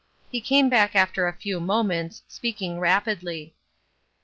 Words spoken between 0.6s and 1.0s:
back